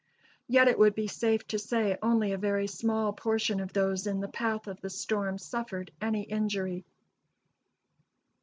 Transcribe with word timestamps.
Yet, 0.47 0.67
it 0.67 0.79
would 0.79 0.95
be 0.95 1.05
safe 1.05 1.45
to 1.49 1.59
say 1.59 1.95
only 2.01 2.31
a 2.31 2.37
very 2.39 2.65
small 2.65 3.13
portion 3.13 3.59
of 3.59 3.71
those 3.71 4.07
in 4.07 4.19
the 4.19 4.27
path 4.27 4.65
of 4.65 4.81
the 4.81 4.89
storm 4.89 5.37
suffered 5.37 5.91
any 6.01 6.23
injury. 6.23 6.85